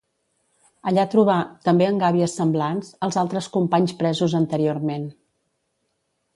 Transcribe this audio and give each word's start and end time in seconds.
Allà 0.91 1.03
trobà, 1.11 1.35
també 1.67 1.87
en 1.89 1.99
gàbies 2.05 2.33
semblants, 2.41 2.91
els 3.09 3.21
altres 3.25 3.53
companys 3.59 3.95
presos 4.03 4.37
anteriorment. 4.43 5.07